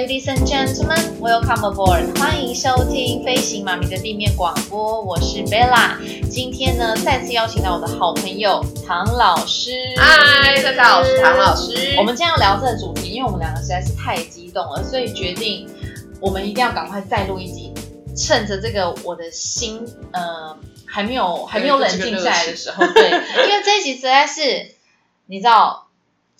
[0.00, 2.18] Ladies and gentlemen, welcome aboard！
[2.18, 5.94] 欢迎收听飞行妈咪的地面广播，我是 Bella。
[6.26, 9.70] 今天呢，再次邀请到我的好朋友唐老师。
[9.98, 11.96] 嗨，大家好，我是唐老师。
[11.98, 15.68] 我们今天要聊这个主题，因为我们两个实在是太激动了，所以决定
[16.18, 17.70] 我们一定要赶快再录一集，
[18.16, 24.76] 趁着这个我的心呃还没有还没有冷静下来的时候，对，因为这一集实在是
[25.26, 25.88] 你知道。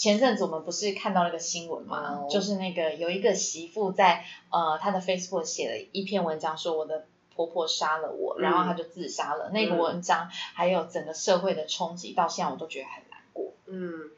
[0.00, 2.32] 前阵子我们不是看到那个新闻吗？Oh.
[2.32, 7.04] 就是那个有一个媳妇在呃她的 Facebook 写了一篇文章，说我的
[7.36, 9.50] 婆婆杀了我，嗯、然后她就自杀了。
[9.50, 13.52] 那个文章还有整个社会的冲击，到现在我都觉得很难过。
[13.66, 14.10] 嗯，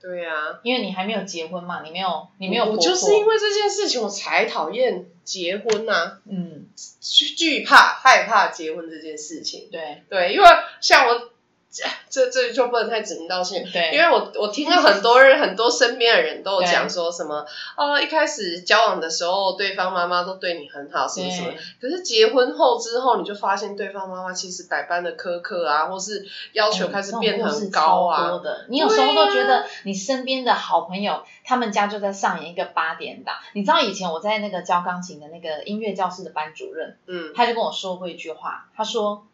[0.00, 6.18] 对呀、啊，因为你还没有结婚嘛，你没有你没有婆婆，我就是因为这件事情我才讨厌结婚呐、啊。
[6.26, 6.68] 嗯，
[7.00, 9.68] 惧怕害怕结婚这件事情。
[9.72, 10.46] 对对，因为
[10.80, 11.33] 像我。
[12.08, 17.44] 这这就不能太指名道姓，对，因为我我听了很多人很多身边的人都有讲说什么，
[17.76, 28.30] 哦，一开始交往的时候，对方妈妈都对你很好，什么什么，可是结婚后之后，你就发现对方妈妈其实百般的苛刻啊，或是要求开始变得很高啊。
[28.30, 33.34] 多的，你有时候都觉得你身边的好朋友，他们家就在上演一个八点档。
[33.52, 39.26] 你知道以前我在那个教钢琴的那个音乐教室的班主任，嗯，他就跟我说过一句话，他说。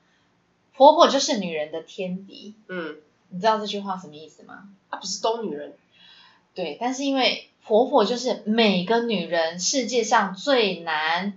[0.81, 2.97] 婆婆就是女人的天敌，嗯，
[3.28, 4.61] 你知道这句话什么意思吗？
[4.89, 5.75] 啊，不是都女人，
[6.55, 11.34] 对，但是因为婆婆就是每个女人世界上最难，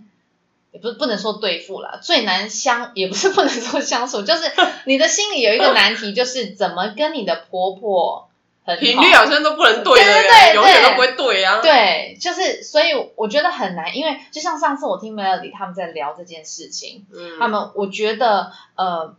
[0.71, 4.49] 也不是不能说对付了，最难相，也不是不能说相处，就是
[4.85, 8.29] 你的心里有一个难题，就是怎么跟你的婆婆
[8.63, 19.17] 很好，频率好像都不能对，对对对，永远都不会对啊，对，就是所以我觉得很难，因为就像上次我听 Melody 他们在聊这件事情，嗯，他们我觉得呃。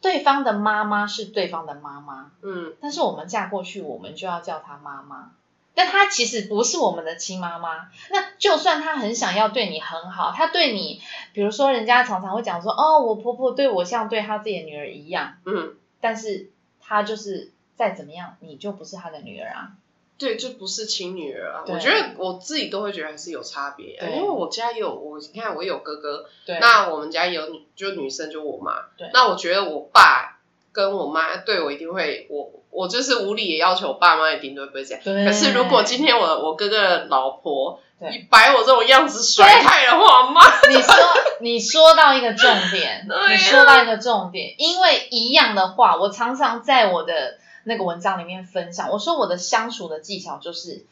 [0.00, 5.32] 对方的妈妈是对方的妈妈，嗯，但是我们嫁过去，我们就要叫她妈妈，
[5.74, 7.88] 但她其实不是我们的亲妈妈。
[8.10, 11.00] 那就算她很想要对你很好，她对你，
[11.32, 16.50] 比如说人家常常会讲说，哦，我婆婆对我像对她自己的女儿一样，嗯，但是
[16.80, 19.72] 她就是再怎么样，你就不是她的女儿啊。
[20.20, 21.64] 对，就不是亲女儿啊。
[21.66, 30.38] 我觉得我自己都会觉得还是有差别，啊，因为我家也有我，你看我有哥哥，对，那我们家有女，就女生就我妈，对，那我觉得我爸
[30.72, 35.02] 跟我妈对我一定会，我我就是无理也要求我爸妈一定都不会这样。
[35.02, 40.94] 对，可是如果今天我我哥哥的老婆，你摆我这种样子甩态的话，妈， 你说
[41.40, 47.39] 你说到一个重点， 你说到一个重点，因为一样的话，我常常在我的。
[47.64, 50.86] 那个文章里面分享，我说我的相处的技巧就是，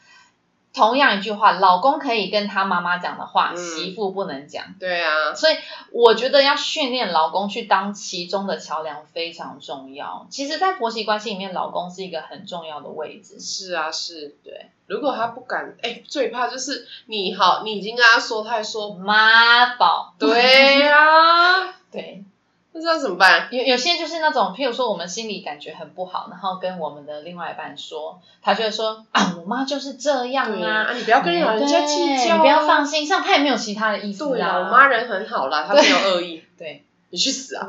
[0.74, 4.74] 同样一句话，老公可以跟他妈妈讲的话，嗯、媳妇不能讲。
[4.78, 5.56] 对啊，所以
[5.92, 10.26] 我觉得要训练老公去当其中的桥梁非常重要。
[10.30, 13.40] 其实，在婆媳关系里面，老公是一个很重要的位置。
[13.40, 14.36] 是啊，是。
[14.44, 20.14] 对，如果他不敢，哎，最怕就是你好，你已经跟他说，他还说妈宝。
[20.18, 22.24] 对啊， 对。
[22.78, 23.48] 不知道怎么办？
[23.50, 34.28] 有有些就是那种，譬如说我们心里感觉很不好，然后跟我们的另外一半说，他就会说啊，我妈就是这样啊，啊你不要跟老人家计较，啊，你不要放心，像他也没有其他的意思啊。
[34.28, 36.44] 对啊，我妈人很好啦，她没有恶意。
[36.56, 37.66] 对，你去死啊！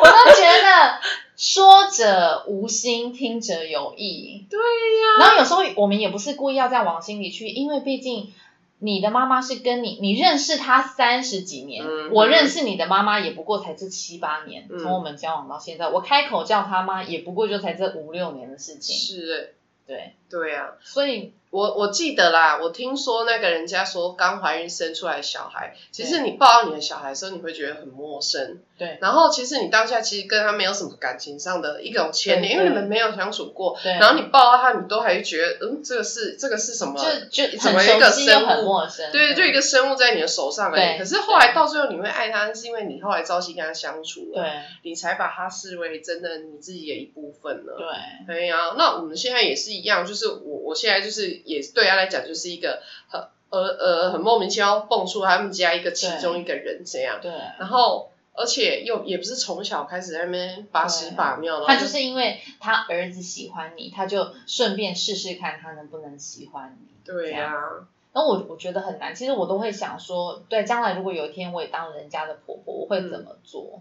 [0.00, 1.00] 我都觉得
[1.36, 4.46] 说者无心，听者有意。
[4.48, 5.20] 对呀，啊。
[5.20, 8.32] 然后有时候我们也不是故意要这样往心里去，因为毕竟。
[8.78, 18.96] 你的妈妈是跟你，你认识她三十几年，嗯，我认识你的妈妈也不过才这七八年，嗯，从我们交往到现在，我开口叫她妈也不过就才这五六年的事情。
[18.96, 19.54] 是，
[19.86, 21.32] 对，对啊，所以。
[21.50, 28.58] 我我记得啦，我听说那个人家说刚怀孕生出来的小孩，其实你抱到你的小孩的时候，你会觉得很陌生。
[28.76, 28.98] 对。
[29.00, 33.78] 然后其实你当下其实跟他没有什么感情上的一种牵连，因为你们没有相处过。
[33.82, 33.92] 对。
[33.92, 36.94] 然后你抱到他，你都还觉得嗯，这个是这个是什么？
[37.30, 38.46] 就就怎么一个生物？
[38.46, 39.10] 很陌生。
[39.12, 40.98] 对，就一个生物在你的手上而已。
[40.98, 44.50] 可是后来到最后你会爱他，是因为你后来朝夕跟他相处了，对，
[44.82, 47.76] 你才把他视为真的你自己的一部分了。
[47.78, 48.36] 对。
[48.36, 52.26] 对呀，那我们现在也是一样，就是我我现在就是也对他来讲。
[52.26, 66.88] 就是一个很呃呃很莫名其妙蹦出他们家一个其中一个人这样，对，然后而且又也不是从小开始在那边把屎把尿，他就是因为他儿子喜欢你，他就顺便试试看他能不能喜欢你。
[67.04, 73.80] 对呀、啊，那我我觉得很难，其实我都会想说，对，将来如果有一天我也当人家的婆婆，我会怎么做？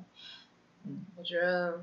[0.85, 1.79] 嗯，我觉得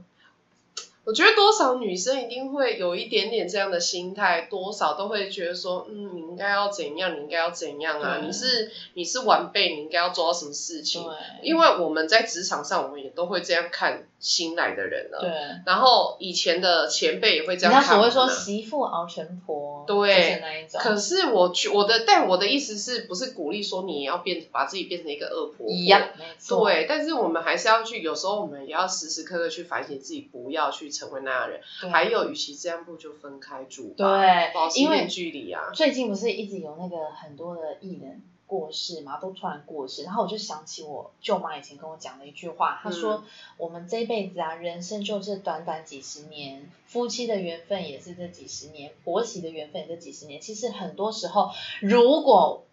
[1.04, 8.20] 我觉得多少女生一定会有一点点这样的心态，多少都会觉得说，嗯，你应该要怎样，你应该要怎样啊？
[8.24, 11.04] 你是你是晚辈，你应该要做到什么事情？
[11.42, 15.18] 因为我们在职场上，我们也都会这样看新来的人了。
[15.22, 15.30] 对。
[15.66, 17.82] 然后以前的前辈也会这样看。
[17.82, 20.80] 人家所谓说媳妇熬成婆，对，就是那一种。
[20.80, 25.68] 可是我我的但我的意思是不是鼓励说你要变把自己变成一个恶婆婆？
[25.68, 26.10] 一样。
[26.48, 30.91] 对，但是我们还是要去，有时候我们也要时时刻刻去反省自己，不要去。
[30.92, 34.20] 成为那样的人，还有，与其这样，不就分开住吧？
[34.20, 35.70] 对，保持一点距离啊。
[35.74, 43.24] 最近不是一直有那个很多的艺人过世嘛，都突然过世，然后我就想起我舅妈以前跟我讲的一句话，她说：“嗯、
[43.56, 50.40] 我们这一辈子啊，人生就是短短几十年，夫妻的缘分也是这几十年，婆媳的缘分也是这几十年。
[50.40, 51.50] 其实很多时候，
[51.80, 52.64] 如果……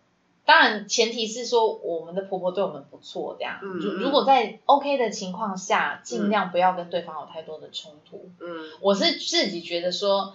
[0.49, 3.59] 当然，前提是说我们的婆婆对我们不错，这样。
[3.61, 8.31] 如、嗯、如果在 OK 的情况下，尽量不要跟对方有太多的冲突。
[8.41, 8.47] 嗯，
[8.81, 10.33] 我是自己觉得说，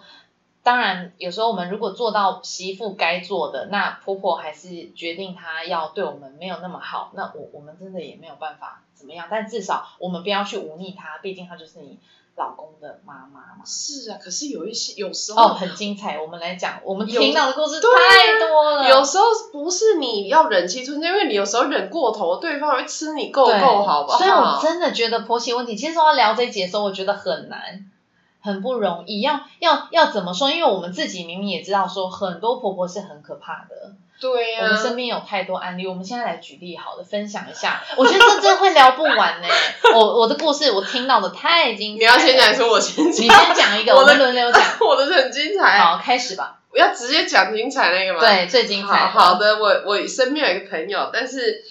[0.62, 9.26] 当然有时候我们如果做到媳妇该做的，那婆婆还是决定她要对我们没有那么好，那我我们真的也没有办法怎么样。
[9.28, 11.98] 但至少我们不要去忤逆她，毕竟她就是你。
[12.36, 16.18] 老公的妈妈嘛，是啊，可是有一些有时候哦，很精彩。
[16.20, 18.88] 我们来讲，我们听到的故事太多了。
[18.88, 24.18] 有时候不是你要忍气吞声，因为你有时候忍过头，对方会吃你够够，好不好？
[24.18, 27.88] 所以我真的觉得婆媳问题，其实说要聊这一节的时候，我觉得很难，
[28.40, 29.20] 很不容易。
[29.20, 30.50] 要要要怎么说？
[30.50, 33.92] 因为我们自己明明也知道，说很多婆婆是很可怕的。
[34.20, 37.82] 对呀、啊，我们身边有太多案例，我们现在来举例好了，分享一下。
[37.96, 39.48] 我觉得这真会聊不完呢。
[39.94, 41.98] 我我的故事我听到的太精彩。
[41.98, 43.24] 你要先讲还是我先讲？
[43.24, 44.62] 你先讲一个， 我们轮流讲。
[44.80, 45.78] 我的是很精彩。
[45.78, 46.60] 好，开始吧。
[46.70, 48.20] 我要直接讲精彩那个吗？
[48.20, 49.06] 对，最精彩。
[49.06, 51.62] 好，好的，我我身边有一个朋友，但是。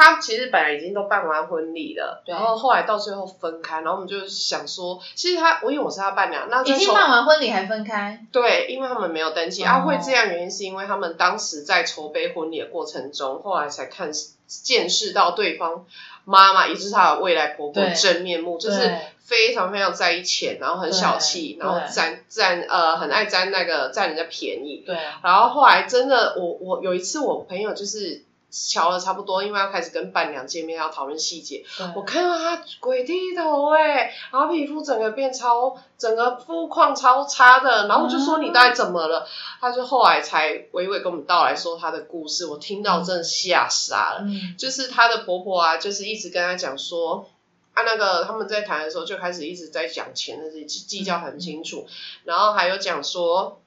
[0.00, 8.24] 他其实本来已经都办完婚礼了，然后后来到最后分开，然后我们就想说，其实他我因为我是他伴娘，那已经办完婚礼还分开？
[8.32, 9.62] 对，因为他们没有登记。
[9.62, 14.10] 啊，会这样原因是因为他们当时在筹备婚礼的过程中，后来才看
[14.46, 15.84] 见识到对方
[16.24, 24.82] 妈妈，也就是他的未来婆婆真面目，就是非常非常在意钱，然后很小气，然后占占呃很爱占那个占人家便宜。
[24.86, 28.24] 对，然后后来真的，我我有一次我朋友就是。
[28.50, 31.64] 乔了差不多，因为要开始跟伴娘见面，要讨论细节。
[31.94, 37.86] 我看到他鬼剃头哎，然后皮肤整个变超，整个肤况超差的。
[37.86, 39.20] 然后我就说你到底怎么了？
[39.20, 39.26] 嗯、
[39.60, 44.22] 他就后来才娓娓跟我们道来说她的故事，我听到真的吓傻了。
[44.22, 47.28] 嗯、就是她的婆婆啊，就是一直跟她讲说，
[47.74, 51.86] 啊那个他们在谈的时候就开始一直在讲钱的事情，计较很清楚。
[51.86, 51.90] 嗯、
[52.24, 53.60] 然后还有讲说。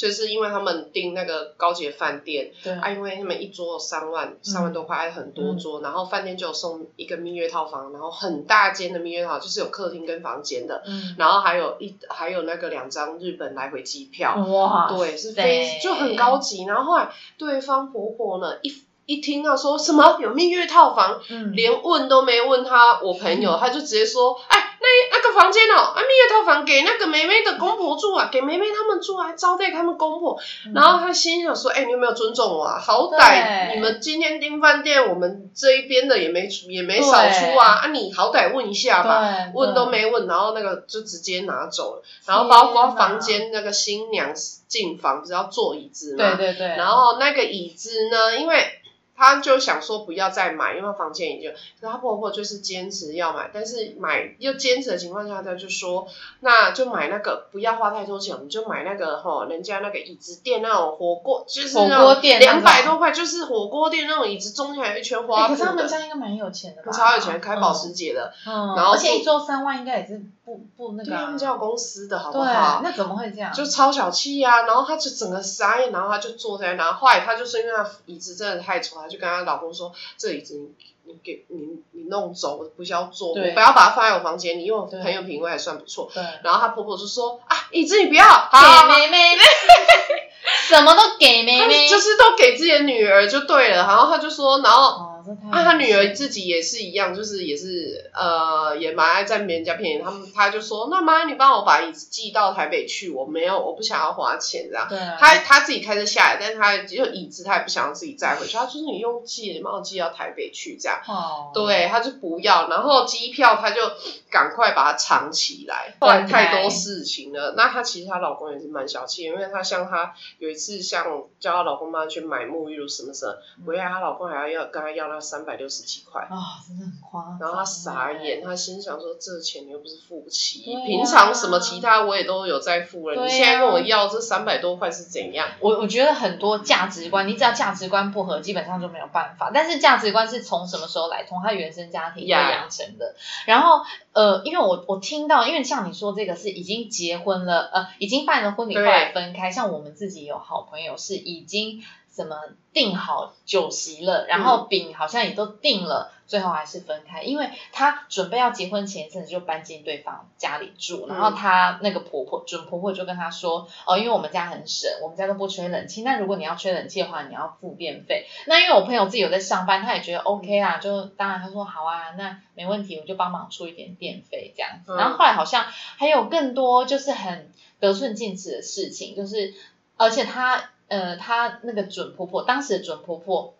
[0.00, 16.64] 就是因为他们订那个高级饭店，对啊，因为他们一桌三万，三万多块，还很多桌，嗯、然后饭店就有送一个蜜月套房，然后很大间的蜜月套房，就是有客厅跟房间的，嗯，然后还有一还有那个两张日本来回机票，哇，对，是非就很高级。
[16.64, 18.72] 然后后来对方婆婆呢，一
[19.04, 24.69] 一听到说什么有蜜月套房，嗯，连问都没问他我朋友，嗯、他就直接说，哎。
[24.82, 30.40] 那那个房间哦，啊，蜜月套房给那个梅梅的公婆住啊，给梅梅他们住啊，招待他们公婆。
[30.66, 32.78] 嗯、然后他心想说：“哎、欸，你有没有尊重我啊？
[32.78, 42.02] 好歹你们今天订饭店，我们这一边的也没也没少出啊，啊，你好歹问一下吧，问都没问，然后那个就直接拿走了。
[42.26, 44.32] 然后包括房间那个新娘
[44.66, 46.68] 进房不是要坐椅子嘛，对对对。
[46.76, 48.79] 然后那个椅子呢，因为。
[49.20, 51.50] 他就想说不要再买，因为房间已经。
[51.50, 56.08] 可是他婆婆就是坚持要买，但是买又坚持的情况下，他就说
[56.40, 65.48] 那就买那个，不要花太多钱，我们就买那个吼，人家那个椅子店那种火锅，就是那种两百多块，就是火锅店那种椅子，中间还有一圈花。
[65.48, 66.90] 可是他们家应该蛮有钱的吧？
[66.90, 71.10] 超有钱，开保时捷的，嗯，然后而且一桌三万应该也是不不那个。
[71.16, 72.80] 他们家有公司的好不好？
[72.82, 73.52] 那怎么会这样？
[73.54, 74.62] 就超小气呀！
[74.66, 78.96] 然后他就整个傻眼，然后他就坐在那，然后后来他就是因为他椅子真的太丑。
[79.08, 80.70] 就跟她老公说：“这椅子你
[81.04, 86.22] 你给你你弄走，我不需要坐，对我不要把它放在我房间里，因为我很有品味还算不错。”对。
[86.42, 89.36] 然后她婆婆就说：“啊，椅子你不要，好给妹妹，
[90.68, 94.82] 什么都给妹妹， 就是都给自己的女儿就对了。”然后她就说：“然后。
[94.82, 95.06] 哦”
[95.50, 100.02] 啊，他女儿自己也是一样，就是也是呃，也蛮爱占别人家便宜。
[100.02, 104.86] 他们他就说：“那妈，你帮我把椅子寄到台北去，我没有，我不想要花钱这样。
[104.88, 108.56] 对啊”他他自己开车下来，但是他就椅子他也不想要自己载回去。
[108.56, 111.00] 他说：“你用寄，你帮我寄到台北去这样。
[111.06, 113.82] 哦”对，他就不要，然后机票他就
[114.30, 115.94] 赶快把它藏起来。
[116.00, 125.09] 后来太多事情了，那她其实她老公也是蛮小气，因为她像她有一次像叫她老公帮她去买沐浴露什么什么，回来她老公还要要跟她要。
[125.10, 127.38] 他三百六十几块啊、哦，真的很夸张。
[127.40, 139.50] 然后他傻眼，他心想说：“这钱你又不是付不起，啊、平常什么其他我也都有在付了，啊、你现在跟我要这三百多块是怎样？”我我觉得很多价值观，你只要价值观不合，基本上就没有办法。
[139.52, 141.24] 但是价值观是从什么时候来？
[141.24, 143.14] 从他原生家庭养成的。
[143.46, 149.50] 然后呃，因为我我听到，因为像你说这个是已经结婚了，呃，已经办了婚礼后来分开。
[149.50, 151.82] 像我们自己有好朋友是已经。
[152.20, 152.36] 怎么
[152.74, 168.26] 订好酒席了，然后饼好像也都定了，嗯、最后还是分开，因为她准备要结婚前一阵子就搬进对方家里住，然后她那个婆婆准婆婆就跟她说，哦，因为我们家很省，我们家都不吹冷气，那如果你要吹冷气的话，你要付电费。
[168.46, 174.94] 那因为我朋友自己有在上班，他也觉得 OK 啊，就当然他说好啊，那没问题，我就帮忙出一点电费这样子。
[174.94, 175.64] 然后后来好像
[175.96, 177.50] 还有更多就是很
[177.80, 179.54] 得寸进尺的事情，就是
[179.96, 180.70] 而且他。
[180.90, 183.54] 呃，她那个准婆婆，当时的准婆婆，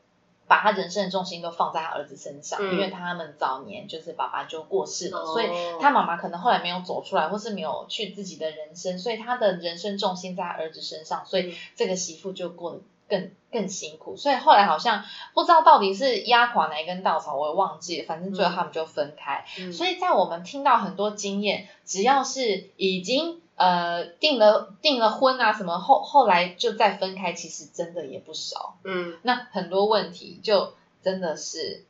[0.49, 5.47] 把她人生的重心都放在她儿子身上，嗯、因为他们早年就是爸爸就过世了，哦、所以
[5.81, 19.45] 她妈妈可能后来没有走出来，或是没有去自己的人生，所以她的人生重心在儿子身上，所以这个媳妇就过得更更辛苦，所以后来好像不知道到底是压垮哪一根稻草，我也忘记了，反正最后他们就分开。
[19.61, 23.40] 嗯、所以在我们听到很多经验，只要是已经。
[23.61, 28.77] 呃，订了订了婚啊，什么后后来就再分开，其实真的也不少。
[28.85, 31.85] 嗯，那很多问题就真的是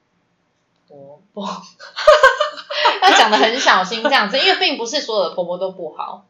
[0.88, 1.46] 婆婆，
[3.02, 6.24] 要讲的很小心这样子，因为并不是所有的婆婆都不好。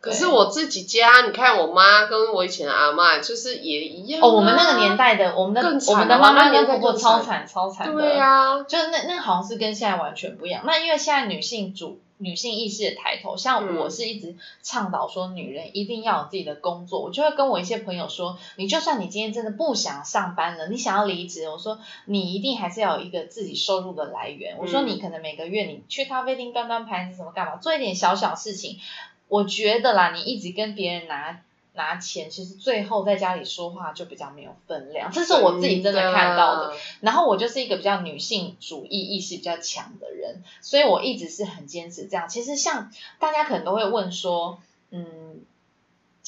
[0.00, 4.26] 可是我自己家，你看我妈跟我以前的阿妈，就是也一样、啊。
[4.26, 8.00] 哦，我们那个年代的，我们的我们的妈妈跟婆婆超惨超惨的。
[8.00, 10.62] 对呀、啊，就是那那好像是跟现在完全不一样。
[10.64, 12.00] 那因为现在女性主。
[12.20, 17.00] 女性意识的抬头，像我是一直倡导说，女人一定要有自己的工作。
[17.00, 24.56] 嗯、我就会跟我一些朋友说，你就算你今天真的不想上班了，你想要离职，我说你一定还是要有一个自己收入的来源。
[24.56, 28.80] 嗯、我说你可能每个月你去咖啡厅端端盘子什么干嘛，做一点小小事情。
[29.28, 31.40] 我觉得啦，你一直跟别人拿。
[31.74, 36.74] 拿钱，其实最后在家里说话就比较没有分量，这是我自己真的看到的。
[36.98, 42.28] 然后我就是一个比较女性主义意识比较强的人，所以我一直是很坚持这样。
[42.28, 44.58] 其实像大家可能都会问说，
[44.90, 45.27] 嗯。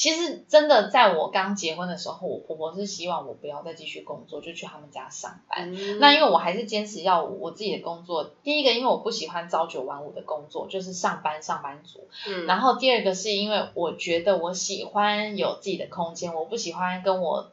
[0.01, 5.75] 其实真的，在我刚结婚的时候，我婆婆是希望我不要再继续工作，就去他们家上班。
[5.75, 8.31] 嗯、那因为我还是坚持要我自己的工作。
[8.43, 12.09] 第一个，因为我不喜欢朝九晚五的工作，就是上班上班族。
[12.27, 17.51] 嗯、然后第二个是因为我觉得我喜欢有自己的空间，我不喜欢跟我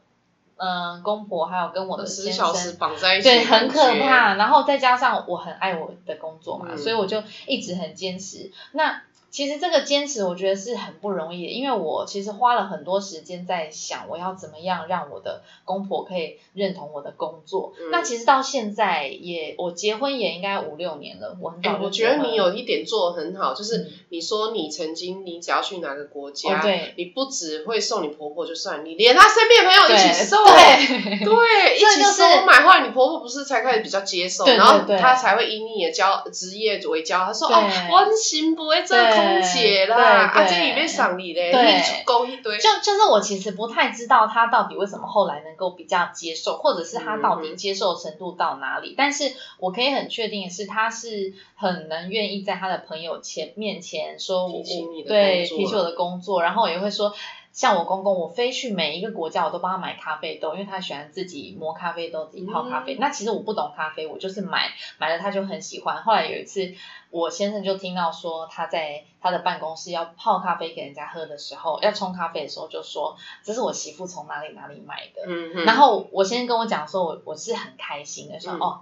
[0.56, 2.46] 嗯、呃、公婆还有跟我的先生
[2.78, 4.36] 绑在一起，对，很可怕。
[4.36, 8.50] 然后再加上我很爱我的工作嘛，嗯、所以我就一直很坚持。
[8.72, 17.74] 那其实这个坚持，我觉得是很不容易的，因为我其实花了很多时间在想，我要怎么样让我的公婆可以认同我的工作。
[17.78, 22.18] 嗯、那其实到现在也，我结婚也应该五六年了，我很早就结婚了。
[22.18, 26.64] 我觉得你有一点做的很好，就是你说你曾经，你只要去哪个国家，
[26.96, 32.62] 你不只会送你婆婆就算，你连她身边的朋友一起送，对，对， 一起送买。
[32.62, 39.17] 后来你婆婆不是才开始比较接受，然后她才会以你的教职业为骄傲，她说哦，我很幸福哎，这。
[39.18, 39.96] 空姐啦，
[40.26, 42.58] 啊，这里面赏你嘞，对，勾一堆。
[42.58, 48.90] 就就是我其实不太知道他到底为什么后来能够比较接受，或者是他到底接受程度到哪里。
[48.90, 57.14] 嗯、但是我可以很确定的是，他是很能愿意在他的朋友前面前说我，我对提起我的工作，然后也会说。
[57.58, 62.94] 像我公公，我飞去每一个国家，我都帮他买咖啡豆，因为他喜欢自己磨咖啡豆，自己泡咖啡。
[62.94, 66.00] 嗯、那其实我不懂咖啡，我就是买买了，他就很喜欢。
[66.04, 66.72] 后来有一次，
[67.10, 75.22] 我先生就听到说他在他的办公室要泡咖啡给人家喝的时候，要冲咖啡的时候，就说这是我媳妇从哪里哪里买的。
[75.26, 75.64] 嗯。
[75.64, 78.80] 然后我先生跟我讲说，我我是很开心的，说、嗯、哦，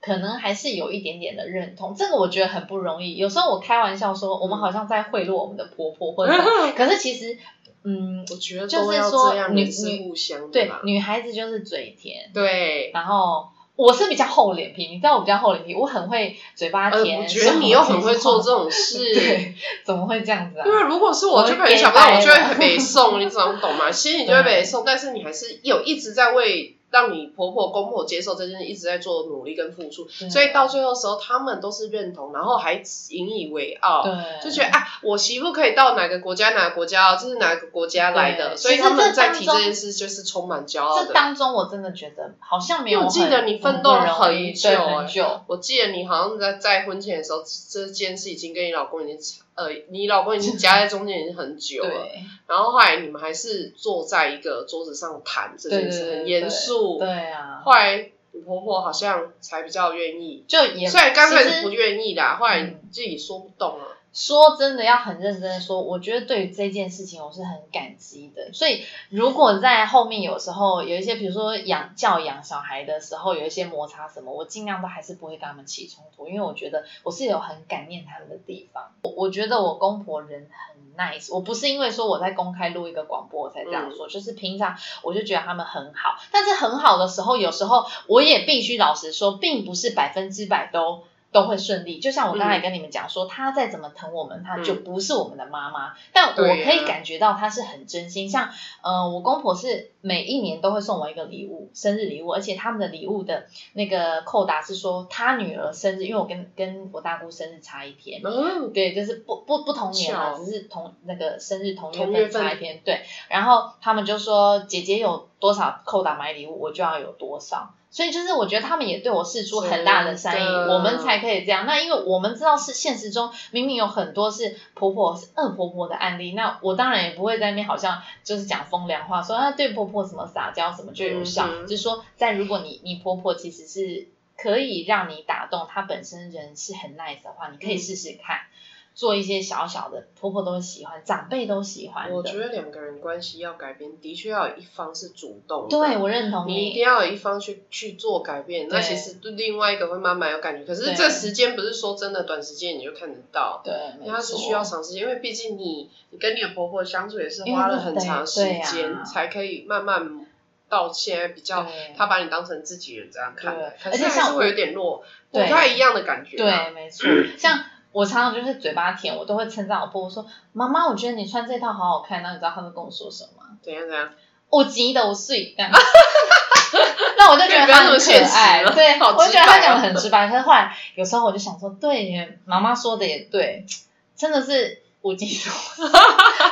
[0.00, 1.94] 可能还是有一点点的认同。
[1.94, 3.16] 这个我觉得很不容易。
[3.16, 6.32] 有时候我开玩笑说，我们好像在贿赂我们的婆婆，或者
[6.74, 7.36] 可是其实。
[7.84, 10.14] 嗯，我觉得就是说女女
[10.52, 12.90] 对女孩子就是嘴甜，对。
[12.92, 17.20] 然后我是比较厚脸皮，你知道我比较厚脸皮，我很会嘴巴甜。
[17.20, 19.54] 我觉得你又很会做这种事， 对，
[19.84, 20.66] 怎么会这样子啊？
[20.66, 23.92] 因为如果是我，就可能想不到，我就会很北宋，你怎么懂吗？
[23.92, 26.74] 心里就会北宋，但是你还是有一直在为。
[26.90, 41.06] 让你婆婆公婆接受这件事，一直在做努力跟付出，所以到最后的时候，他们都是认同，然后还引以为傲，对就觉得啊，我媳妇可以到哪个国家，哪个国家，这是哪个国家来的，所以他们在提这件事就是充满骄傲的。
[41.06, 45.40] 这当中我真的觉得好像没有，我记得你奋斗了很久，很久。
[45.46, 49.42] 我记得你好像在在婚前的时候，这件事已经跟你老公已经。
[49.58, 52.08] 呃，你老公已经夹在中间已经很久了，
[52.46, 56.96] 然后后来你们还是坐在一个桌子上谈这件事，很严肃。
[57.00, 57.60] 对啊。
[57.64, 63.97] 后来你婆婆好像才比较愿意，就也虽然刚开始不愿意啦，后来自己说不动了。
[64.18, 68.52] 说真的，要很认真的说，我觉得对于这件事情，我是很感激的。
[68.52, 78.90] 所以，如果在后面有时候有一些，比如说养教养小孩的时候，有一些摩擦什么，我尽量都还是不会跟他们起冲突，因为我觉得我是有很感念他们的地方。
[79.04, 86.18] 我我觉得我公婆人很 nice，我不是因为说我在公开录一个广播我才这样说，嗯、就是平常我就觉得他们很好。
[86.32, 91.04] 但是很好的时候，有时候我也必须老实说，并不是百分之百都。
[91.30, 95.88] 都会顺利，就像我刚才跟你们讲说，嗯、他再怎么疼我们，他就不是我们的妈妈。
[95.90, 98.28] 嗯、但我可以感觉到他是很真心。
[98.28, 98.50] 啊、像，
[98.82, 113.02] 呃，我公婆是每一年都会送我一个礼物，生日礼物，而且他们的礼物的那个扣打是说他女儿生日，因为我跟跟我大姑生日差一天，嗯、对，就是不不不同年嘛，巧只是同那个生日同月份差一天，对。
[113.28, 117.74] 然后他们就说姐姐有多少扣打买礼物，我就要有多少。
[117.90, 121.64] 所以就是我觉得他们也对我释出很大的善意，我们才可以这样。
[121.66, 131.48] 那因为我们知道是现实中明明有很多是婆婆是恶婆婆的案例，那我当然也不会在那边好像就是讲风凉话，说啊对婆婆什么撒娇什么就有效。
[131.48, 138.36] 嗯、就是说，在如果你你婆婆其实是可以让你打动她本身人是很 nice 的话，你可以试试看。
[138.36, 138.57] 嗯
[138.98, 142.10] 做一些小小的，婆婆都喜欢，长辈都喜欢。
[142.10, 145.78] 我觉得两个人关系要改变，的确要有一方是主动的。
[145.78, 146.54] 对，我认同你。
[146.54, 150.64] 你一定要有一方去去做改变，那其实对另外一个会慢慢有感觉。
[150.64, 153.72] 可是这时间不是说真的短时间你就看得到，对，
[154.04, 160.26] 它是需要长时间，因为毕竟你你跟你的婆婆相处也是花了很长时间才可以慢慢
[160.68, 161.64] 到现在比较，
[161.96, 166.36] 她把你当成自己人这样看，可是还是会有点弱，不太一样的感觉。
[166.36, 167.06] 对，没错，
[167.38, 167.60] 像。
[167.98, 170.24] 我常常就是嘴巴甜，我都会称赞我婆婆说
[170.54, 173.58] ：“妈妈，我觉得你穿这套好好看。”那你知道他们跟我说什么吗？
[173.60, 174.08] 怎样怎样？
[174.50, 175.56] 我急的我睡。
[175.58, 180.28] 那我就觉得他很可爱，对，我就觉得他讲的很直白。
[180.28, 183.66] 可是后来有时候我就想说，对，妈妈说的也对，
[184.14, 185.52] 真的是无疾说。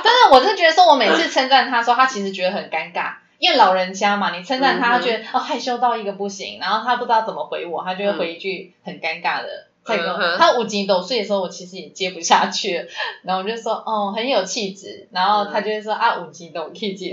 [0.03, 9.66] 但是我就觉得说，我每次称赞他说，他其实觉得很尴尬，因为老人家嘛，你称赞他，他觉得哦害羞到一个不行，然后他不知道怎么回我，他就会回一句很尴尬的。
[9.87, 12.85] 太高，他五斤斗岁的时候，我其实也接不下去了，
[13.23, 17.13] 然后我就说，哦，很有气质，然后他就会说，嗯、啊，五斤斗可以接，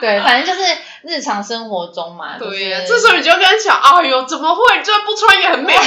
[0.00, 2.36] 对，反正就是日常生活中嘛。
[2.38, 4.62] 对呀，这时候你就跟他讲，哎呦，怎么会？
[4.82, 5.74] 这不穿也很美。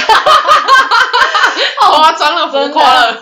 [1.80, 3.20] 夸张了，浮夸了。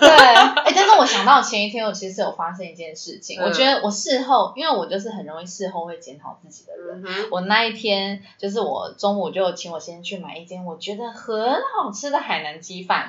[1.28, 3.40] 到前一天，我其实有发生一件事情。
[3.40, 7.30] 我觉得我事后，因为我就是很容易事后会检讨自己的人。
[7.30, 13.08] 我那一天就是我中午就请我先去买一间我觉得很好吃的海南鸡饭。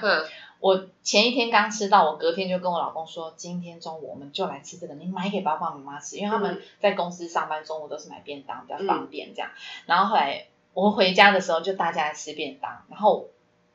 [0.60, 9.50] 我前一天刚吃到，我隔天就跟我老公说，今天中午我们就来吃这个，你买给爸爸妈妈吃，因为他们在公司上班，中午都是买便当比较方便这样。
[9.86, 13.28] 然后后来我回家的时候，就大家来吃便当，然后。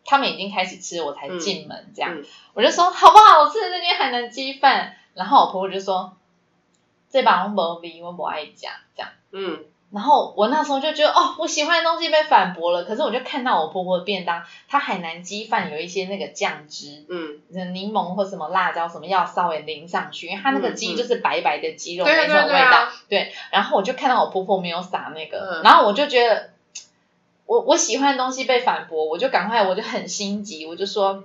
[0.05, 6.15] 他们已经开始吃，我才进门，这样、嗯嗯、我就说好不好吃那间海南鸡饭，然后我婆婆就说
[7.11, 17.41] 这把我没味，我不爱讲这样，嗯，然后我那时候就觉得哦，我喜欢的东西被反驳了，可是我就看到我婆婆的便当，她海南鸡饭有一些那个酱汁，嗯，
[17.73, 26.54] 柠檬或什么辣椒什么要稍微淋上去，因为它那个鸡就是白白的鸡肉那种味道，对，然后我就看到我婆婆没有撒那个，嗯、然后我就觉得。
[27.47, 31.23] 我我喜欢的东西被反驳，我就赶快，我就很心急，我就说，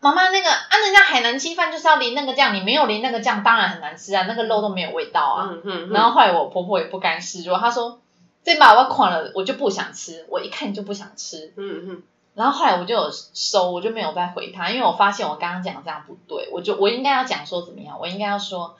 [0.00, 5.48] 妈妈那个啊，人家海南鸡饭就是要淋那个酱，你没有淋那个酱，当然很难吃啊，那个肉都没有味道啊。
[5.52, 8.00] 嗯嗯嗯、然后后来我婆婆也不甘示弱，她说，
[8.42, 11.52] 这把我垮了，我就不想吃，我一看就不想吃。
[11.56, 12.02] 嗯嗯。
[12.34, 18.76] 然后后来我就有收，我就没有再回她，因为我发现我刚刚讲这样不对，我就我应该要讲说怎么样，我应该要说，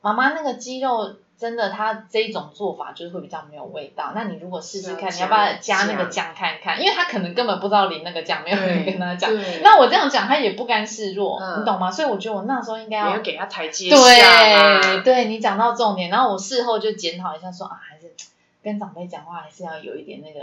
[0.00, 1.16] 妈妈那个鸡肉。
[1.38, 4.10] 真的，他这一种做法就是会比较没有味道。
[4.14, 6.80] 那你如果试试看，你要不要加那个酱看看？
[6.82, 9.30] 因为他可能根本不知道淋那个酱，没有人跟他讲。
[9.62, 11.90] 那我这样讲，他也不甘示弱，你懂吗？
[11.90, 13.96] 所以我觉得我那时候应该要给他台阶下。
[13.96, 18.12] 对，对你讲到重点，然后我事后就检讨一下，说啊，还是
[18.62, 20.40] 跟长辈讲话还是要有一点那个。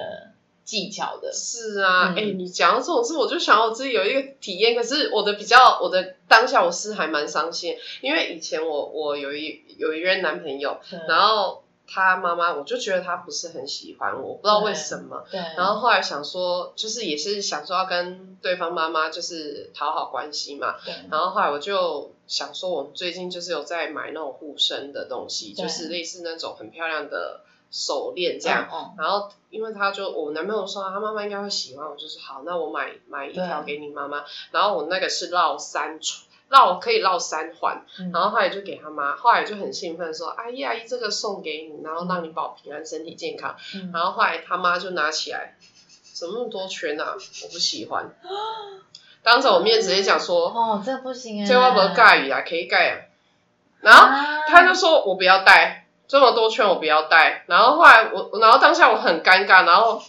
[0.66, 4.76] 技巧的是啊，哎、嗯欸，你讲到这种事，我就想我自己有一个体验。
[4.76, 15.24] 可是我的比较，我的当下我是还蛮伤心，因为以前我我有一有一任男朋友，对然后他妈妈，我就觉得他不是很喜欢我，我不知道为什么。
[15.30, 15.40] 对。
[15.56, 20.78] 然后后来想说，就是也是想说要跟对方妈妈就是讨好关系嘛。
[20.84, 20.96] 对。
[21.12, 27.42] 然后后来我就想说，我们最近就是有在买那种护身的东西，就是类似那种很漂亮的。
[27.76, 34.24] 手链这样，嗯、然后因为他就我男朋友说他妈妈应该会喜欢，我就是好，那我买买一条给你妈妈。
[34.52, 36.00] 然后我那个是绕三
[36.48, 43.58] 绕可以绕三环，嗯、然后后来就给他妈，后来就很兴奋说：“阿姨阿姨，这个送给你，然后让你保平安、身体健康。
[43.76, 45.58] 嗯”然后后来他妈就拿起来，
[46.14, 47.16] 怎么那么多圈啊？
[47.44, 48.10] 我不喜欢。
[49.22, 52.96] 当着我面直接讲说：“哦，这不行啊，这我不盖雨啊，可以盖啊。”
[53.82, 54.08] 然后
[54.48, 60.02] 他就说：“我不要戴这么多圈，我不要戴。”然后后来我，然后当下我很尴尬，然后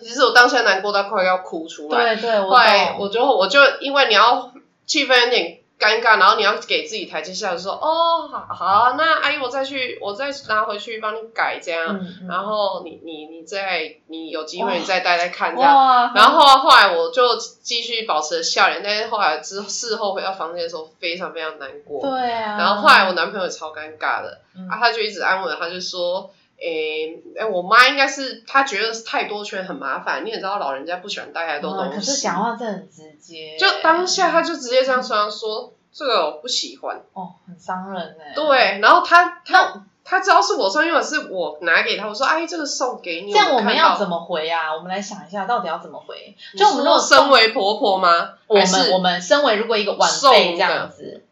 [0.00, 2.14] 其实我当下难过到快要哭出来。
[2.14, 4.52] 对对，后来我就我就因为你要
[4.86, 5.60] 气氛有点。
[5.78, 26.30] 尴尬，然后你要给自己台阶下，就说哦，好，好，那阿姨我再去，我再拿回去帮你改这样，嗯嗯、然后你你你再你有机会你再带来看这样，然后后来，我就继续保持笑脸，但是后来之事后回到房间的时候非常非常难过，对啊，然后后来我男朋友超尴尬的，嗯、啊，他就一直安慰他就说。
[26.58, 31.96] 诶诶，我妈应该是她觉得太多圈很麻烦，你也知道老人家不喜欢带太多东西。
[31.96, 33.56] 可是讲话真的很直接。
[33.58, 37.02] 就当下她就直接这样说，说这个我不喜欢。
[37.12, 38.32] 哦，很伤人哎。
[38.34, 43.32] 对，然后她她她知道是我送，因为是我拿给她，我说阿姨这个送给你。
[43.32, 44.74] 这样我们要怎么回啊？
[44.74, 46.34] 我们来想一下，到底要怎么回？
[46.56, 48.30] 就我们如果身为婆婆吗？
[48.46, 51.22] 我们我们身为如果一个晚辈这样子，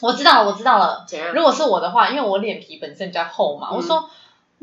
[0.00, 1.04] 我知道了，我知道了。
[1.34, 4.08] 如果是我的话，因为我脸皮本身比较厚嘛，我说。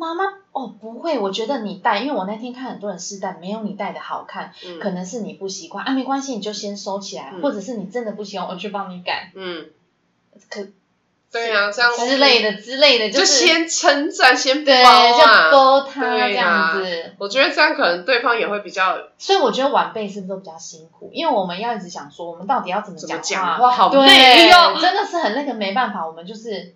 [0.02, 9.32] 妈妈哦，不会，我觉得你戴，因为我那天看很多人试戴，没有你戴的好看，嗯、可能是你不习惯啊，没关系，你就先收起来，嗯、或者是你真的不喜欢，我去帮你改。
[9.36, 9.68] 嗯，
[10.50, 10.66] 可
[11.32, 17.12] 对啊，这样之类的之类的，就是、就先称赞，先包啊，就勾他这样子、啊。
[17.20, 21.12] 我觉得这样可能对方也会比较，所以我觉得晚辈是不是都比较辛苦？
[21.14, 23.24] 因为我们要一直想说，我们到底要怎么讲话？
[23.24, 26.74] 讲话好对，累哦，真的是很那个，没办法，我们就是。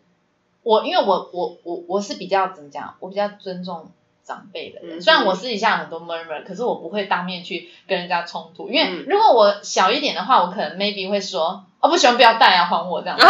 [0.66, 2.96] 我因为我我我我是比较怎么讲？
[3.00, 3.92] 我比较尊重
[4.24, 4.98] 长辈的人。
[4.98, 8.68] 嗯、虽然我私底下很多 murmur，可是我不会当面去跟人家冲突。
[8.70, 13.24] 因为如果我小一点的话，我可能 maybe 会说，哦，不喜欢不要戴啊，还我这样 子。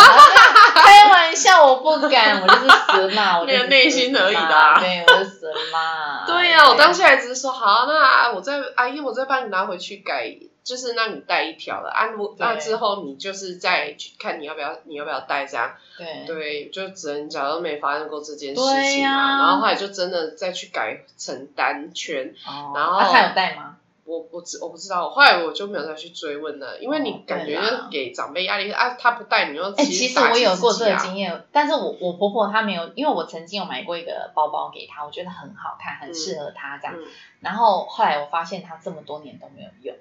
[0.76, 4.76] 开玩笑，我不敢，我就是死嘛，我就是内心而已的。
[4.80, 6.24] 对，我是死嘛。
[6.28, 10.38] 对呀、啊，我当下只是说好，那我再阿姨，我再帮你拿回去改。
[10.66, 15.76] 就是让你带一条了，啊，那之后你就是再去看你要不要，你要不要带这样。
[15.96, 16.26] 对。
[16.26, 22.34] 对，就只能假如没发生过这件事情嘛，然后后来就真的再去改成单圈。
[22.48, 22.74] 哦。
[22.76, 23.00] 然后。
[23.14, 23.78] 他有带吗？
[24.06, 29.64] 我我知我不知道，后来我就没有再去追问了，因为你感觉就给长辈压力啊，他不带你又。
[29.74, 36.96] 哎，其实我有过这个经验，但是我我婆婆她没有，因为我曾经有买过一个包包给她，我觉得很好看，很适合她这样。
[37.40, 39.96] 然后后来我发现她这么多年都没有用。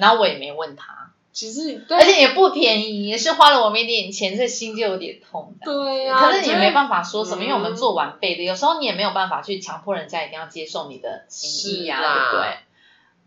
[0.00, 5.54] 然后我也没问他，其实而且也不便宜，也是花了我们一点钱，这心就有点痛。
[5.62, 12.56] 对呀、啊，可是你也没办法说什么，嗯、因为我们做晚辈的，有时候你也没有办法去强迫人家一定要接受你的心意呀、啊，啦对不对？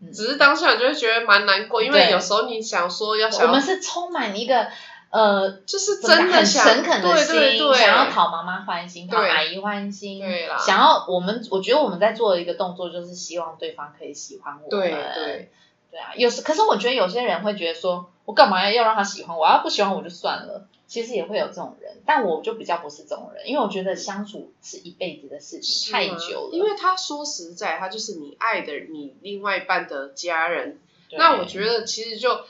[0.02, 4.66] 嗯、只是当下你就会觉得蛮难过，因为有时候你想说要想要，我们是充满一个
[5.10, 7.78] 呃，就是真的诚恳的心，对对对。
[7.78, 14.68] 想要讨妈妈欢心，讨阿姨欢心，对啦，想要我们，我觉得我们在做的一个动作就是希望对方可以喜欢我们。
[14.68, 15.50] 对对。
[15.94, 19.46] 对啊，有时可是我觉得有些人会觉得说，我干嘛要要让他喜欢我？
[19.46, 20.66] 要不喜欢我就算了。
[20.88, 26.50] 其实也会有这种人，但我就比较不是这种人，因为我觉得相处是一辈子的事情，太久了。
[26.50, 30.80] 因为他说实在，他就是你爱的你另外一半的家人。
[31.12, 32.40] 那我觉得其实就。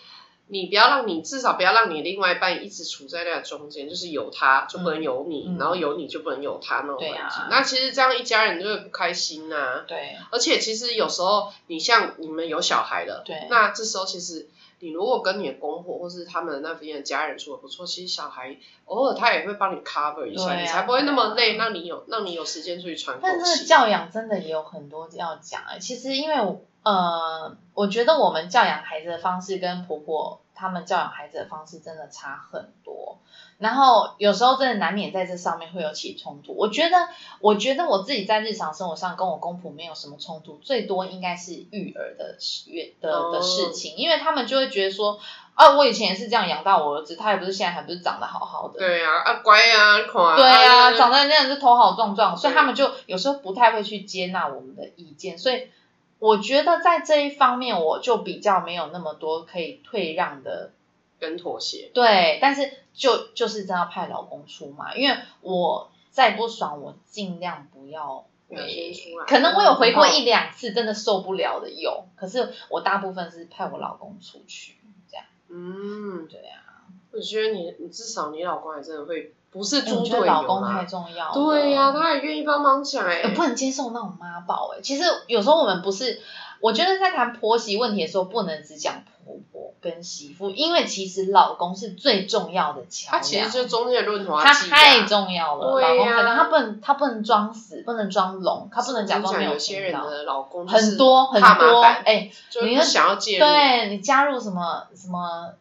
[0.46, 7.40] 你不要让你至少不要让你另外一半一直处在那个中间，就是有他就不能有你，嗯、然后有你就不能有他那种关系。
[7.40, 9.84] 啊、那其实这样一家人就会不开心呐、啊。
[9.88, 10.16] 对。
[10.30, 13.46] 而且其实有时候你像你们有小孩了，对。
[13.48, 14.48] 那这时候其实
[14.80, 18.54] 你如果跟你的公婆或是他们那边的家人处的不错，其实小孩
[18.84, 23.32] 偶尔他也会帮你 cover 一下，啊、你才不会那么累，让你有让你有时间出去喘口气。
[23.32, 30.40] 但是教养真的也有很多要讲啊、欸，其实因为我呃，我觉得我们教养孩子的方式跟婆婆。
[30.56, 33.18] 他们教养孩子的方式真的差很多，
[33.58, 36.54] 然后有时候真的难免在这上面会有起冲突。
[36.56, 37.08] 我觉得，
[37.40, 42.36] 我觉得我自己在日常生活上跟我公婆没有什么冲突，最多应该是育儿的
[43.00, 45.18] 的的事情，因为他们就会觉得说，
[45.54, 49.98] 啊，我以前也是这样养大我儿子，他也不是现在还不是长得好好的，对啊，啊乖呀
[50.30, 55.68] 啊，啊对啊，长得那样是头好壮壮，所以他们就有时候不太会去接纳我们的意见，所以。
[56.24, 60.72] 我觉得在这一方面，我就比较没有那么多可以退让的
[61.20, 61.90] 跟妥协。
[61.92, 68.56] 对，但是就就是真要派老公出嘛，因为我再不爽，我尽量不要回。
[69.26, 74.78] 可能我有回过一两次，真的受不了的有，可是我大部分是派我老公出去
[75.10, 75.26] 这样。
[75.50, 76.86] 嗯，对啊。
[77.12, 79.34] 我觉得你，你至少你老公还真的会。
[79.54, 81.32] 不是猪队友，老公太重要。
[81.32, 84.80] 对呀、啊，他也愿意帮忙讲哎、欸，不能接受那种妈宝哎。
[84.82, 86.20] 其实有时候我们不是，
[86.58, 93.12] 我觉得在谈婆媳问题的时候，不能只讲婆婆跟媳妇，因为其实老公是最重要的桥梁。
[93.12, 95.80] 他其实就中间的润滑剂，他太重要了。
[95.80, 99.52] 老公可能，他不能他不能装死，不能装聋，他不能假装没有。
[99.52, 102.28] 有些人的老公很多很多哎，
[102.60, 105.52] 你想要介入，对你加入什么什么。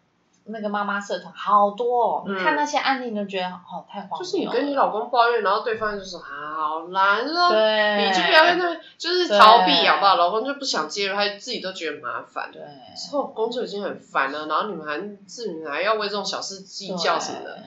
[0.46, 4.20] 那个妈妈社团好多哦，嗯、看那些案例你就觉得哦太荒谬。
[4.20, 10.16] 就是你跟你老公抱怨，然后对方就说好难哦，对，你就不要在那，就是逃避好不好？
[10.16, 12.52] 老公就不想介入，他自己都觉得麻烦。
[12.52, 12.62] 对，
[12.96, 17.64] 之后工作已经很烦了，然后你们还自己还要为这种小事计较什么的。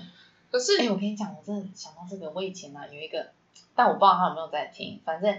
[0.53, 3.27] 可是，哎、欸，我跟你讲，我真的想到这个，我以前呢、啊、有一个，
[3.75, 5.35] 但我不知道他有没有在听，反正。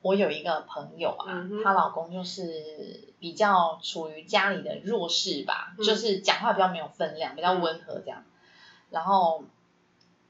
[0.00, 8.22] 我有一个朋友啊，嗯、她老公就是比较处于家里的弱势吧，嗯、就是讲话比较没有分量，比较温和这样。
[8.24, 8.32] 嗯、
[8.90, 9.42] 然后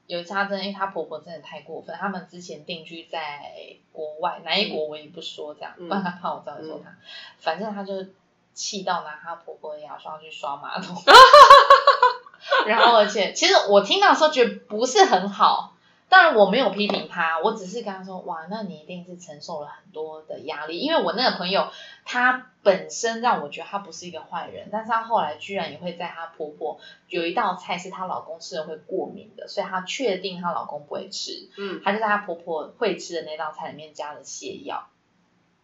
[0.07, 3.53] 有一次她真的，因为她婆婆真的太过分，他们之前定居在
[3.91, 6.89] 国外，哪一国我也不说这样，嗯、不然她怕我再说她。
[6.89, 6.97] 嗯、
[7.37, 8.07] 反正她就
[8.55, 10.95] 气到拿她婆婆的牙刷去刷马桶，
[12.65, 15.75] 然后而且其实我听到的时候觉得不是很好。
[16.09, 21.69] 当然我没有批评她，我只是跟她说，哇，那你一定是承受了很多的压力，因为我那个朋友，
[22.03, 34.87] 她本身让我觉得她不是一个坏人，但是她后来居然也会在她婆婆有一道菜是她老公吃了会过敏的，所以她确定她老公不会吃，嗯，她就在她婆婆会吃的那道菜里面加了泻药。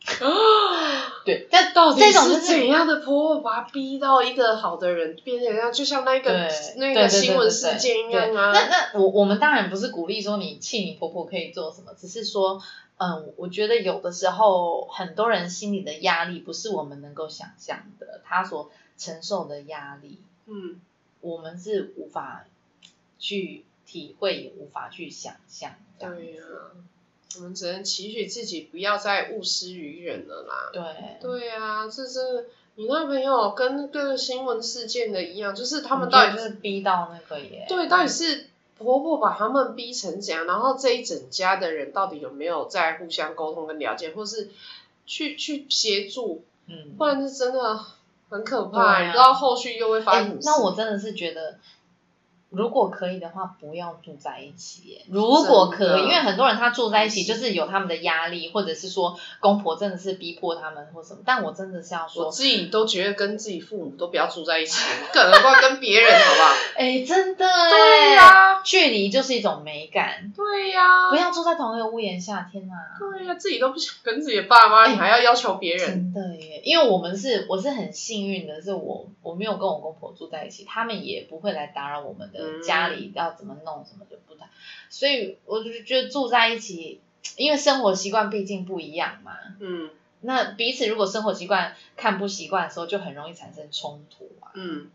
[1.26, 8.52] 对，但到底是怎样的婆婆把她逼到一个好的人变成这样，就像那个那个新闻事件一样啊？
[8.54, 12.62] 那那我我们当然不是鼓励说你气你婆婆可以做什么，只是说，
[12.98, 20.80] 嗯，我觉得有的时候很多人心里的压力不是我们能够想象的，他所承受的压力，嗯，
[21.22, 22.46] 我们是无法
[23.18, 25.72] 去体会，也无法去想象。
[25.98, 26.44] 对呀。
[27.38, 30.70] 我们只能期许自己不要再误施于人了啦。
[30.72, 30.82] 对，
[31.22, 37.66] 对啊，这是你那朋友跟各个新闻事件的一样，就是他们到底是逼到那个耶？
[37.68, 44.50] 对，到底是婆婆把他们逼成这样，然后这一整家的人到底有没有在互相沟通跟了解，或是
[45.06, 46.44] 去去协助？
[46.68, 47.80] 嗯，不然是真的
[48.30, 50.48] 很可怕，啊、你不知道后续又会发生什么事。
[50.48, 51.58] 那我真的是觉得。
[52.56, 55.02] 如果可以的话，不要住在一起。
[55.10, 61.20] 如果可以，因为很多人他住在一起，就是有他们的压力，或者是说公婆真的是逼迫他们或什么。
[61.26, 64.82] 但我真的是要说，我自己都觉得跟自己父母都不要住在一起，
[65.14, 66.50] 更何况跟别人，好不好？
[66.78, 70.32] 哎、欸，真的，对呀、啊，距离就是一种美感。
[70.36, 72.74] 对呀、啊，不要住在同一个屋檐下，天哪！
[73.00, 75.86] 对呀、啊，自己都不想跟自己的爸妈，欸、你还要要求别人？
[75.86, 82.40] 真的耶，因为我们是，我是很幸运的，是我我没有跟我公婆住在一起，他们也不会来打扰我们的。
[82.62, 84.50] 家里要怎么弄什么就不太，
[84.90, 87.02] 所以我就觉得住在一起，
[87.38, 89.34] 因为生活习惯毕竟不一样嘛。
[89.60, 89.90] 嗯，
[90.22, 94.52] 那彼此如果生活习惯看不习惯的时候，就很容易产生冲突啊。
[94.56, 94.90] 嗯，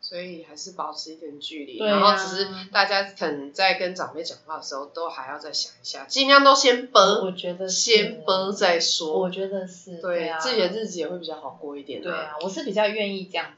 [0.00, 9.18] 所以还是保持一点距离，啊、然后只是大家可能在跟长辈讲话的时候，都还要再想一下，尽量都先崩，我觉得先崩再说。
[9.18, 12.02] 我觉得是，对，对啊，自己的日子也会比较好过一点。
[12.02, 13.54] 对啊，我是比较愿意这样子。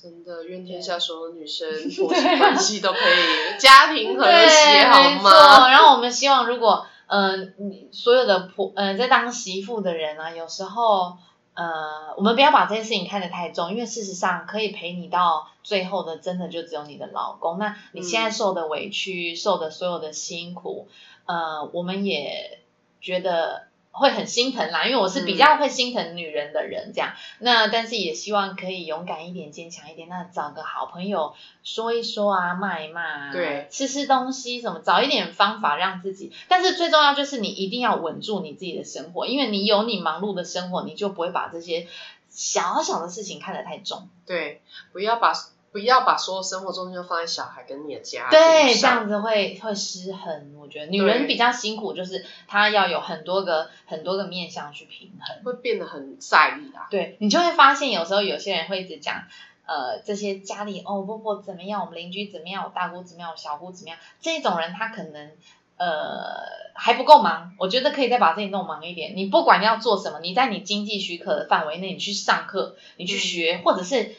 [0.00, 5.68] 真的，愿天下所有女生婆媳关系都可以家庭和谐，好吗？
[5.70, 11.16] 然后我们希望，如果嗯、呃，你所有的婆嗯、呃，在当媳妇的人啊，有时候
[11.54, 17.58] 呃，我们不要把这件事情看得太重，因为事实上可以陪你到最后的，真的就只有你的老公。
[17.58, 20.86] 那你现在受的委屈，嗯、受的所有的辛苦，
[21.24, 22.60] 呃，我们也
[23.00, 23.68] 觉得。
[23.98, 27.14] 会很心疼啦，因为我是比较会心疼女人的人，这样。
[27.14, 30.08] 嗯、那但是也希望可以勇敢一点，坚强一点。
[30.08, 36.32] 那找个好朋友说一说啊，骂一骂啊，对，吃吃东西什么，找一点方法让自己。
[36.48, 41.86] 但是最重要就是你一定要稳住你自己的生活，因为你有你忙碌的生活，你就不会把这些
[42.28, 44.08] 小小的事情看得太重。
[44.26, 44.60] 对，
[44.92, 45.32] 不要把。
[45.76, 48.30] 不要把所有生活重心都放在小孩跟你的家。
[48.30, 50.54] 对，这样子会会失衡。
[50.58, 56.88] 我觉得女人比较辛苦，就是她要有很多个很多个面向去平衡，会变得很在意啊。
[56.90, 59.24] 对，你就会发现有时候有些人会一直讲，
[59.66, 65.30] 呃，这些家里哦，婆婆怎么样，我们邻居怎么样，我大姑怎么样，我小姑怎么样，这种人他可能
[65.76, 66.40] 呃
[66.72, 67.52] 还不够忙。
[67.58, 69.12] 我觉得可以再把自己弄忙一点。
[69.14, 74.14] 你不管要做什么，你在你经济许可的范围内，你去上课，你去学，嗯、或者是。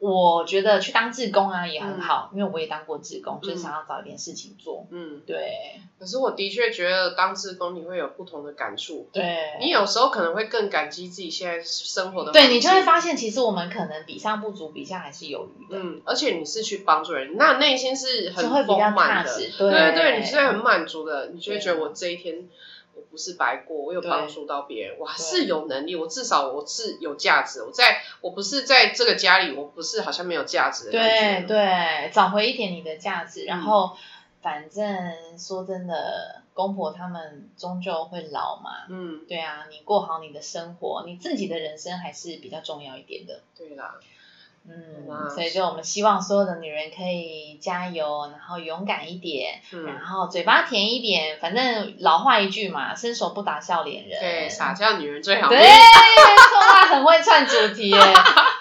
[0.00, 4.86] 我觉得去当志工啊也很好，嗯、因为我也当过志工，就是想要找一点事情做。
[4.90, 5.78] 嗯，对。
[5.98, 9.10] 可是我的确觉得当志工你会有不同的感触。
[9.12, 9.58] 对。
[9.60, 12.32] 你有时候可能会更感激自己现在生活的。
[12.32, 15.78] 对，你就会发现，其实我们可能比上不足，比下还是有余的。
[15.78, 19.36] 嗯，而且你是去帮助人，那内心是很丰满的。
[19.36, 22.48] 对对对，你是会很满足的，你就会觉得我这一天。
[22.94, 27.62] 我不是白过，我有帮助到别人，我还是有能力，我至少我是有价值。
[27.62, 30.90] 我在我不是在这个家里，我不是好像没有价值。
[30.90, 33.96] 对对，找回一点你的价值，然后
[34.40, 38.86] 反正说真的，公婆他们终究会老嘛。
[38.88, 43.40] 嗯，对啊，你过好你的生活，你自己的人生还是比较重要一点的。
[43.56, 44.00] 对啦。
[44.68, 51.38] 嗯，所以就我们希望所有的女人可以加油，然后勇敢一点，嗯、然后嘴巴甜一点。
[51.40, 54.20] 反正老话一句嘛，伸手不打笑脸人。
[54.20, 55.48] 对，傻笑女人最好。
[55.48, 57.98] 对，没错，她很会串主题耶。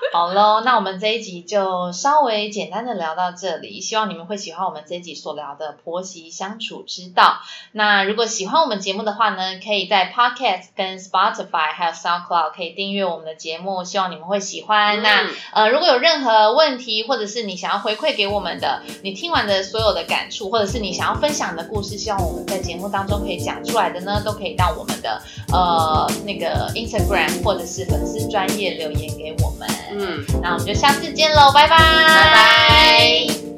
[0.11, 7.41] 好喽，那我们这一集就稍微简单的聊到这里，希望你们会喜欢我们这一集所聊的婆媳相处之道。
[7.73, 14.97] 那如果喜欢我们节目的话呢，可以在 Podcast 跟 Spotify 还有 SoundCloud 可以订阅我们的节目，希望你们会喜欢。
[14.99, 25.21] 嗯、那呃，如果有任何问题，或者是你想要回馈给我们的，你听完的所有的感触，或者是你想要分享的故事，希望我们在节目当中可以讲出来的呢，都可以到我们的
[25.53, 29.69] 呃那个 Instagram 或者是粉丝专业留言给我们。
[30.01, 33.48] 嗯，那我们就下次见喽，拜拜，拜拜。